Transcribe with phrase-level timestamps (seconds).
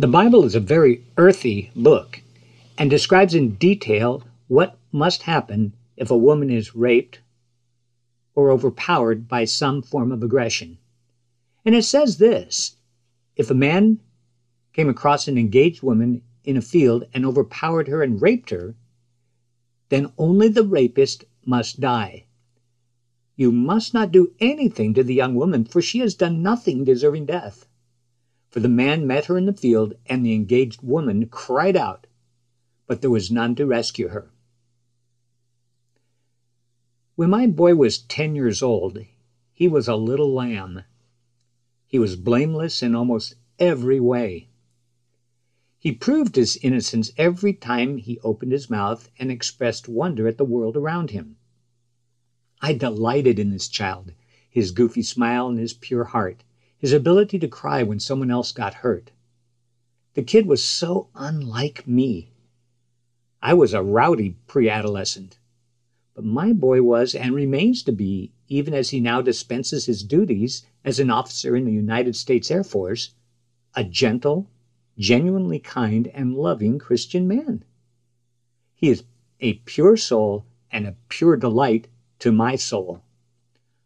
[0.00, 2.22] The Bible is a very earthy book
[2.78, 7.20] and describes in detail what must happen if a woman is raped
[8.34, 10.78] or overpowered by some form of aggression.
[11.66, 12.76] And it says this
[13.36, 14.00] if a man
[14.72, 18.76] came across an engaged woman in a field and overpowered her and raped her,
[19.90, 22.24] then only the rapist must die.
[23.36, 27.26] You must not do anything to the young woman, for she has done nothing deserving
[27.26, 27.66] death.
[28.50, 32.08] For the man met her in the field, and the engaged woman cried out,
[32.88, 34.32] but there was none to rescue her.
[37.14, 38.98] When my boy was 10 years old,
[39.52, 40.82] he was a little lamb.
[41.86, 44.48] He was blameless in almost every way.
[45.78, 50.44] He proved his innocence every time he opened his mouth and expressed wonder at the
[50.44, 51.36] world around him.
[52.60, 54.12] I delighted in this child,
[54.48, 56.42] his goofy smile and his pure heart
[56.80, 59.10] his ability to cry when someone else got hurt.
[60.14, 62.32] The kid was so unlike me.
[63.42, 65.38] I was a rowdy pre adolescent,
[66.14, 70.64] but my boy was and remains to be, even as he now dispenses his duties
[70.82, 73.14] as an officer in the United States Air Force,
[73.74, 74.48] a gentle,
[74.98, 77.62] genuinely kind, and loving Christian man.
[78.74, 79.04] He is
[79.40, 81.88] a pure soul and a pure delight
[82.20, 83.02] to my soul.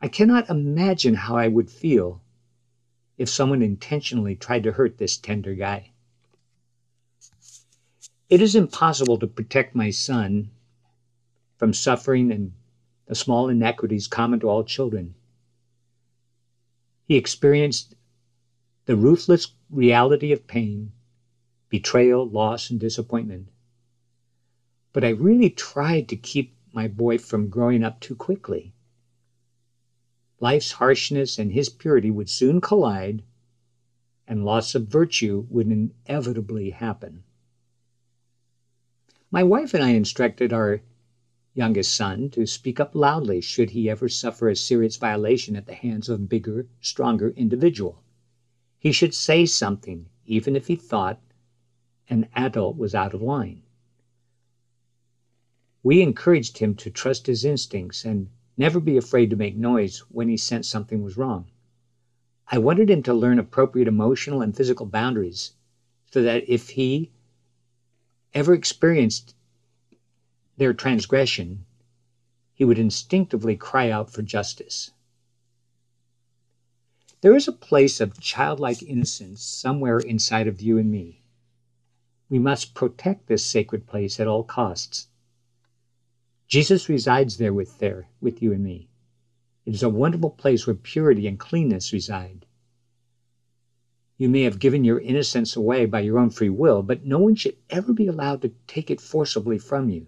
[0.00, 2.22] I cannot imagine how I would feel
[3.18, 5.90] if someone intentionally tried to hurt this tender guy.
[8.28, 10.50] It is impossible to protect my son
[11.56, 12.52] from suffering and
[13.06, 15.14] the small inequities common to all children.
[17.06, 17.94] He experienced
[18.84, 20.92] the ruthless reality of pain,
[21.68, 23.48] betrayal, loss, and disappointment.
[24.92, 28.72] But I really tried to keep my boy from growing up too quickly
[30.40, 33.22] life's harshness and his purity would soon collide,
[34.28, 37.22] and loss of virtue would inevitably happen.
[39.30, 40.82] My wife and I instructed our
[41.54, 45.74] youngest son to speak up loudly should he ever suffer a serious violation at the
[45.74, 48.02] hands of a bigger, stronger individual.
[48.78, 51.20] He should say something, even if he thought
[52.08, 53.62] an adult was out of line.
[55.82, 60.28] We encouraged him to trust his instincts and Never be afraid to make noise when
[60.28, 61.46] he sensed something was wrong.
[62.48, 65.52] I wanted him to learn appropriate emotional and physical boundaries
[66.10, 67.10] so that if he
[68.32, 69.34] ever experienced
[70.56, 71.66] their transgression,
[72.54, 74.90] he would instinctively cry out for justice.
[77.20, 81.22] There is a place of childlike innocence somewhere inside of you and me.
[82.30, 85.08] We must protect this sacred place at all costs.
[86.46, 88.88] Jesus resides there with there with you and me.
[89.64, 92.46] It is a wonderful place where purity and cleanness reside.
[94.16, 97.34] You may have given your innocence away by your own free will, but no one
[97.34, 100.06] should ever be allowed to take it forcibly from you.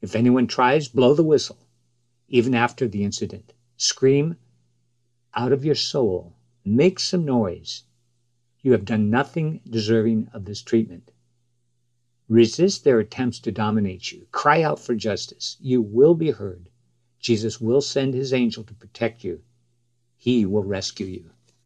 [0.00, 1.58] If anyone tries, blow the whistle,
[2.28, 3.52] even after the incident.
[3.76, 4.36] Scream
[5.34, 6.34] out of your soul.
[6.64, 7.84] Make some noise.
[8.62, 11.12] You have done nothing deserving of this treatment.
[12.30, 14.28] Resist their attempts to dominate you.
[14.30, 15.56] Cry out for justice.
[15.60, 16.68] You will be heard.
[17.18, 19.42] Jesus will send his angel to protect you.
[20.16, 21.30] He will rescue you.